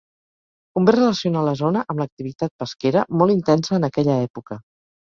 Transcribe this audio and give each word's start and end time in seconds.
Convé 0.77 0.95
relacionar 0.95 1.43
la 1.49 1.53
zona 1.61 1.83
amb 1.95 2.03
l'activitat 2.05 2.53
pesquera 2.65 3.05
molt 3.21 3.39
intensa 3.39 3.79
en 3.81 3.91
aquella 3.93 4.23
època. 4.29 4.65